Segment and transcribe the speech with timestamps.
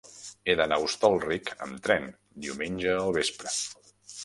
[0.45, 2.09] He d'anar a Hostalric amb tren
[2.47, 3.57] diumenge al vespre.